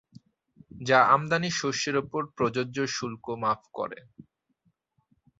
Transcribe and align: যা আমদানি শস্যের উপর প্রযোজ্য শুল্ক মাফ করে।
যা 0.81 0.99
আমদানি 1.07 1.49
শস্যের 1.51 1.95
উপর 1.97 2.21
প্রযোজ্য 2.37 2.77
শুল্ক 2.87 3.25
মাফ 3.41 3.61
করে। 3.73 3.99